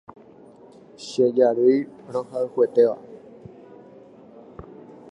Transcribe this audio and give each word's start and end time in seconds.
Che 1.07 1.23
jarýi 1.37 1.77
rohayhuetéva 2.13 2.95